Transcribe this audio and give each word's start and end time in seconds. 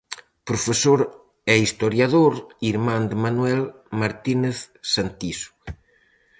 Profesor 0.49 0.99
e 1.53 1.55
historiador, 1.65 2.33
irmán 2.71 3.03
de 3.11 3.15
Manuel 3.23 3.61
Martínez 4.01 4.57
Santiso. 4.93 5.51